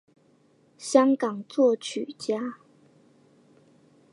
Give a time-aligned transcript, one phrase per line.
[0.79, 2.55] 香港作曲家。